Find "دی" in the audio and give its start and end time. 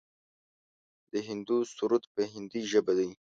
2.99-3.09